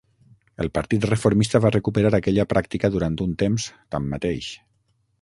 El 0.63 0.71
Partit 0.77 1.05
Reformista 1.09 1.61
va 1.67 1.71
recuperar 1.77 2.13
aquesta 2.21 2.47
pràctica 2.57 2.93
durant 2.99 3.23
un 3.29 3.39
temps, 3.45 3.71
tanmateix. 3.97 4.53